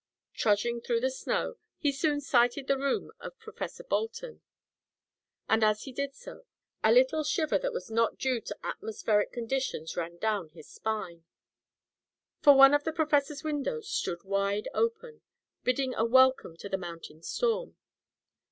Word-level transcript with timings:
Trudging 0.33 0.81
through 0.81 0.99
the 1.01 1.11
snow, 1.11 1.57
he 1.77 1.91
soon 1.91 2.21
sighted 2.21 2.65
the 2.65 2.75
room 2.79 3.11
of 3.19 3.37
Professor 3.37 3.83
Bolton. 3.83 4.41
And 5.47 5.63
as 5.63 5.83
he 5.83 5.91
did 5.93 6.15
so, 6.15 6.47
a 6.83 6.91
little 6.91 7.23
shiver 7.23 7.59
that 7.59 7.71
was 7.71 7.91
not 7.91 8.17
due 8.17 8.41
to 8.41 8.57
atmospheric 8.65 9.31
conditions 9.31 9.95
ran 9.95 10.17
down 10.17 10.49
his 10.49 10.67
spine. 10.67 11.23
For 12.39 12.55
one 12.55 12.73
of 12.73 12.83
the 12.83 12.91
professor's 12.93 13.43
windows 13.43 13.91
stood 13.91 14.23
wide 14.23 14.67
open, 14.73 15.21
bidding 15.63 15.93
a 15.93 16.03
welcome 16.03 16.57
to 16.57 16.67
the 16.67 16.79
mountain 16.79 17.21
storm. 17.21 17.77